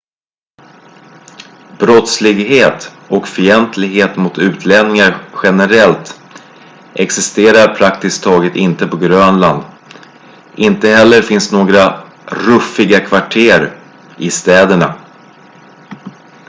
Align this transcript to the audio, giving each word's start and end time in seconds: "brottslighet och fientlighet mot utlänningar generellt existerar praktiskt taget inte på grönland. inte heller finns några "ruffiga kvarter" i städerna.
"brottslighet 1.79 2.91
och 3.09 3.27
fientlighet 3.27 4.17
mot 4.17 4.37
utlänningar 4.37 5.21
generellt 5.43 6.21
existerar 6.95 7.75
praktiskt 7.75 8.23
taget 8.23 8.55
inte 8.55 8.87
på 8.87 8.97
grönland. 8.97 9.63
inte 10.55 10.87
heller 10.89 11.21
finns 11.21 11.51
några 11.51 12.03
"ruffiga 12.25 12.99
kvarter" 12.99 13.73
i 14.17 14.29
städerna. 14.31 14.93